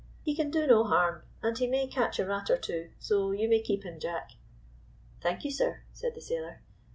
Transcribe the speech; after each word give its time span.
He 0.23 0.35
can 0.35 0.49
do 0.49 0.65
no 0.65 0.83
harm, 0.83 1.21
and 1.43 1.55
he 1.55 1.67
may 1.67 1.85
catch 1.85 2.17
a 2.17 2.25
rat 2.25 2.49
or 2.49 2.57
two; 2.57 2.89
so 2.97 3.33
you 3.33 3.47
may 3.47 3.61
keep 3.61 3.83
him, 3.83 3.99
Jack."" 3.99 4.31
Thank 5.21 5.45
you, 5.45 5.51
sir," 5.51 5.83
said 5.93 6.15
the 6.15 6.21
sailor. 6.21 6.63